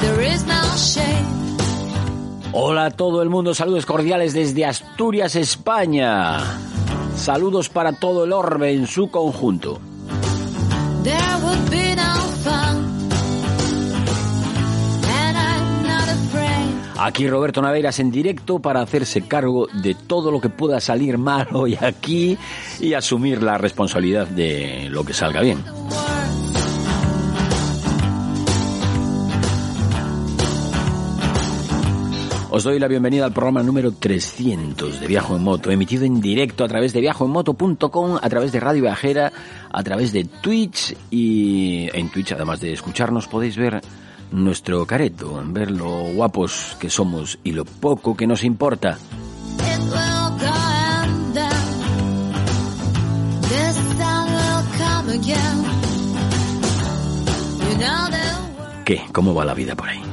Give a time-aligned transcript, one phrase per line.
[0.00, 1.26] There is no shame.
[2.52, 6.40] Hola todo el mundo, saludos cordiales desde Asturias, España.
[7.16, 9.80] Saludos para todo el orbe en su conjunto.
[11.02, 12.76] There would be no fun.
[15.04, 16.98] And I'm not afraid.
[16.98, 21.48] Aquí Roberto Naveiras en directo para hacerse cargo de todo lo que pueda salir mal
[21.52, 22.36] hoy aquí
[22.80, 25.64] y asumir la responsabilidad de lo que salga bien.
[32.52, 36.64] Os doy la bienvenida al programa número 300 de Viajo en Moto, emitido en directo
[36.64, 39.32] a través de viajoenmoto.com, a través de Radio Viajera,
[39.70, 43.80] a través de Twitch y en Twitch, además de escucharnos, podéis ver
[44.32, 48.98] nuestro careto, ver lo guapos que somos y lo poco que nos importa.
[58.84, 59.02] ¿Qué?
[59.12, 60.09] ¿Cómo va la vida por ahí?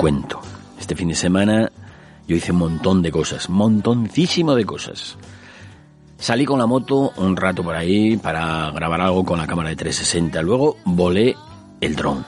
[0.00, 0.40] Cuento.
[0.78, 1.70] Este fin de semana
[2.26, 5.18] yo hice un montón de cosas, montoncísimo de cosas.
[6.16, 9.76] Salí con la moto un rato por ahí para grabar algo con la cámara de
[9.76, 10.40] 360.
[10.40, 11.36] Luego volé
[11.82, 12.24] el dron.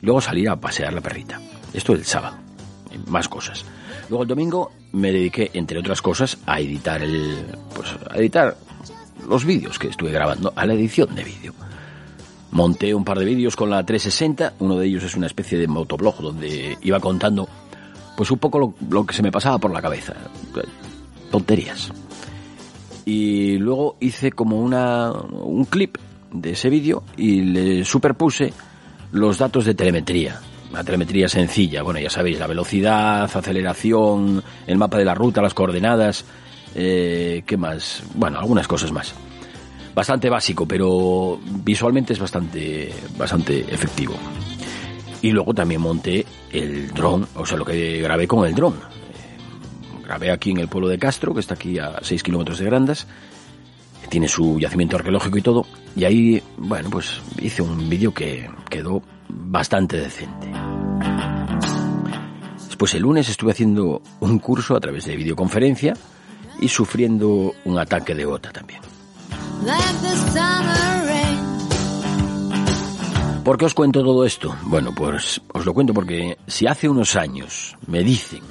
[0.00, 1.38] Luego salí a pasear la perrita.
[1.74, 2.38] Esto el sábado.
[3.08, 3.66] Más cosas.
[4.08, 8.56] Luego el domingo me dediqué, entre otras cosas, a editar el, pues, a editar
[9.28, 11.52] los vídeos que estuve grabando, a la edición de vídeo.
[12.52, 15.68] Monté un par de vídeos con la 360, uno de ellos es una especie de
[15.68, 17.48] motoblog donde iba contando
[18.16, 20.14] pues un poco lo, que se me pasaba por la cabeza,
[21.30, 21.92] tonterías.
[23.04, 25.96] Y luego hice como una, un clip
[26.32, 28.52] de ese vídeo y le superpuse
[29.12, 30.40] los datos de telemetría.
[30.70, 35.54] Una telemetría sencilla, bueno, ya sabéis, la velocidad, aceleración, el mapa de la ruta, las
[35.54, 36.24] coordenadas,
[36.74, 38.02] eh, ¿qué más?
[38.14, 39.14] Bueno, algunas cosas más
[40.00, 44.14] bastante básico, pero visualmente es bastante, bastante efectivo.
[45.20, 48.72] Y luego también monté el dron, o sea, lo que grabé con el dron.
[48.72, 52.64] Eh, grabé aquí en el pueblo de Castro, que está aquí a 6 kilómetros de
[52.64, 53.06] Grandas,
[54.08, 55.66] tiene su yacimiento arqueológico y todo.
[55.94, 60.50] Y ahí, bueno, pues hice un vídeo que quedó bastante decente.
[62.68, 65.92] Después el lunes estuve haciendo un curso a través de videoconferencia
[66.58, 68.89] y sufriendo un ataque de gota también.
[73.44, 74.54] ¿Por qué os cuento todo esto?
[74.62, 78.42] Bueno, pues os lo cuento porque si hace unos años me dicen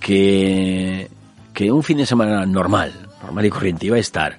[0.00, 1.10] que,
[1.54, 4.38] que un fin de semana normal, normal y corriente iba a estar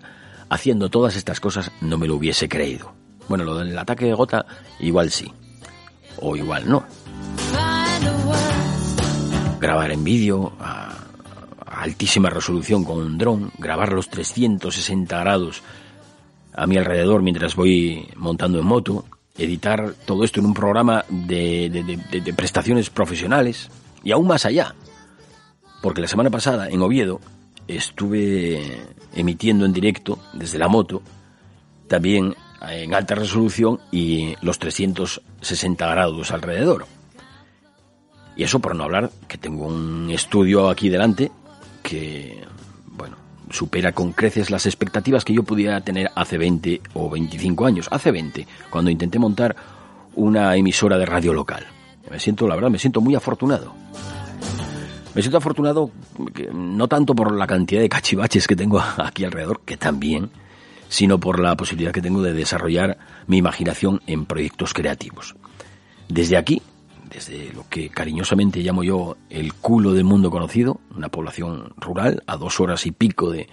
[0.50, 2.94] haciendo todas estas cosas, no me lo hubiese creído.
[3.28, 4.46] Bueno, lo del ataque de gota,
[4.80, 5.32] igual sí.
[6.22, 6.86] O igual no.
[9.60, 11.05] Grabar en vídeo a
[11.86, 15.62] altísima resolución con un dron, grabar los 360 grados
[16.54, 19.06] a mi alrededor mientras voy montando en moto,
[19.38, 21.70] editar todo esto en un programa de,
[22.24, 23.70] de- prestaciones profesionales
[24.04, 24.74] y aún más allá.
[25.82, 27.20] Porque la semana pasada en Oviedo
[27.68, 28.82] estuve
[29.14, 31.02] emitiendo en directo desde la moto
[31.88, 32.36] también
[32.68, 36.88] en alta resolución y los 360 grados alrededor.
[38.36, 41.32] Y eso por no hablar que tengo un estudio aquí delante
[41.86, 42.44] que,
[42.88, 43.16] bueno,
[43.52, 47.88] supera con creces las expectativas que yo pudiera tener hace 20 o 25 años.
[47.92, 49.56] Hace 20, cuando intenté montar
[50.16, 51.64] una emisora de radio local.
[52.10, 53.76] Me siento, la verdad, me siento muy afortunado.
[55.14, 55.92] Me siento afortunado
[56.52, 60.32] no tanto por la cantidad de cachivaches que tengo aquí alrededor, que también,
[60.90, 62.98] sino por la posibilidad que tengo de desarrollar
[63.28, 65.36] mi imaginación en proyectos creativos.
[66.10, 66.64] Desde aquí,
[67.10, 72.38] desde lo que cariñosamente llamo yo el culo del mundo conocido, una población rural a
[72.38, 73.48] dos horas y pico de,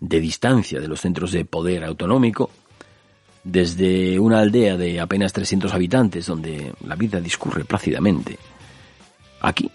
[0.00, 2.50] de distancia de los centros de poder autonómico,
[3.44, 8.38] desde una aldea de apenas 300 habitantes donde la vida discurre plácidamente.
[9.40, 9.70] Aquí,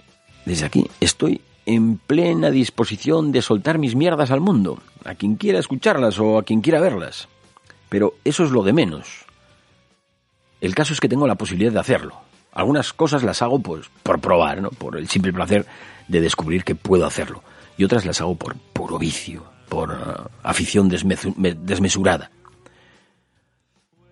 [0.46, 5.60] desde aquí, estoy en plena disposición de soltar mis mierdas al mundo, a quien quiera
[5.60, 7.28] escucharlas o a quien quiera verlas.
[7.90, 9.26] Pero eso es lo de menos.
[10.62, 12.16] El caso es que tengo la posibilidad de hacerlo.
[12.54, 14.70] Algunas cosas las hago pues, por probar, ¿no?
[14.70, 15.66] por el simple placer
[16.08, 17.44] de descubrir que puedo hacerlo.
[17.78, 22.30] Y otras las hago por puro vicio, por uh, afición desmesurada.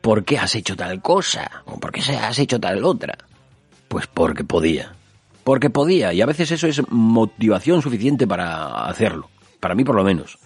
[0.01, 1.63] ¿Por qué has hecho tal cosa?
[1.65, 3.15] ¿O por qué has hecho tal otra?
[3.87, 4.93] Pues porque podía.
[5.43, 6.11] Porque podía.
[6.11, 9.29] Y a veces eso es motivación suficiente para hacerlo.
[9.59, 10.39] Para mí por lo menos.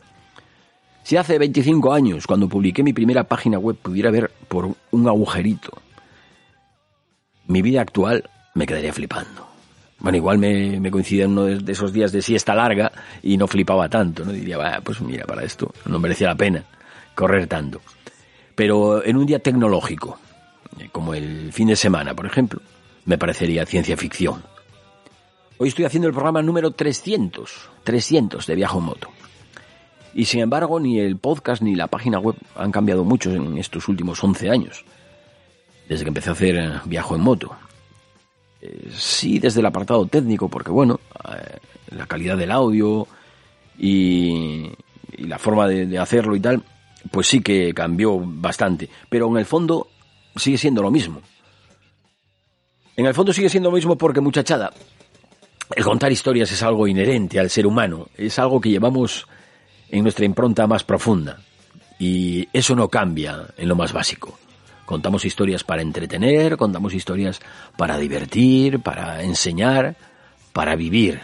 [1.04, 5.85] Si hace 25 años, cuando publiqué mi primera página web, pudiera ver por un agujerito
[7.56, 9.48] mi vida actual, me quedaría flipando.
[10.00, 12.92] Bueno, igual me, me coincide en uno de esos días de siesta larga
[13.24, 14.34] y no flipaba tanto, ¿no?
[14.34, 16.66] Diría, pues mira, para esto no merecía la pena
[17.16, 17.80] correr tanto.
[18.56, 20.20] Pero en un día tecnológico,
[20.80, 22.60] eh, como el fin de semana, por ejemplo,
[23.06, 24.44] me parecería ciencia ficción.
[25.58, 29.10] Hoy estoy haciendo el programa número 300, 300 de Viajo en Moto.
[30.14, 33.88] Y sin embargo, ni el podcast ni la página web han cambiado mucho en estos
[33.88, 34.84] últimos 11 años,
[35.88, 37.56] desde que empecé a hacer eh, Viajo en Moto.
[38.62, 41.00] Eh, sí, desde el apartado técnico, porque bueno,
[41.90, 43.08] la calidad del audio
[43.78, 44.72] y,
[45.18, 46.64] la forma de hacerlo y tal,
[47.12, 49.88] pues sí que cambió bastante, pero en el fondo
[50.36, 51.22] sigue siendo lo mismo.
[52.96, 54.72] En el fondo sigue siendo lo mismo porque, muchachada,
[55.76, 59.28] el contar historias es algo inherente al ser humano, es algo que llevamos
[59.90, 61.40] en nuestra impronta más profunda.
[62.00, 64.38] Y eso no cambia en lo más básico.
[64.86, 67.40] Contamos historias para entretener, contamos historias
[67.78, 69.96] para divertir, para enseñar,
[70.54, 71.22] para vivir.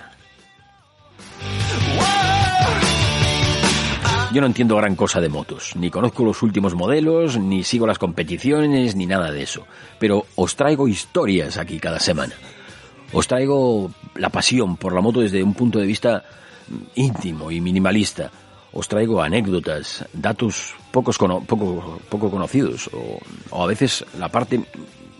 [4.33, 7.99] Yo no entiendo gran cosa de motos, ni conozco los últimos modelos, ni sigo las
[7.99, 9.67] competiciones, ni nada de eso.
[9.99, 12.33] Pero os traigo historias aquí cada semana.
[13.11, 16.23] Os traigo la pasión por la moto desde un punto de vista
[16.95, 18.31] íntimo y minimalista.
[18.73, 23.19] Os traigo anécdotas, datos pocos poco, poco conocidos, o,
[23.49, 24.63] o, a veces la parte,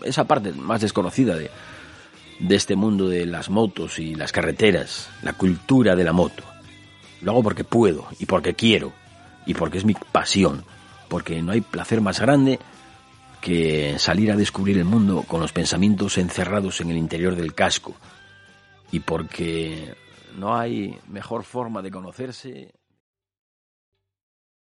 [0.04, 1.50] esa parte más desconocida de,
[2.38, 6.42] de este mundo de las motos y las carreteras, la cultura de la moto.
[7.20, 8.92] Lo hago porque puedo y porque quiero
[9.46, 10.64] y porque es mi pasión,
[11.08, 12.58] porque no hay placer más grande
[13.40, 17.94] que salir a descubrir el mundo con los pensamientos encerrados en el interior del casco
[18.92, 19.94] y porque
[20.36, 22.72] no hay mejor forma de conocerse.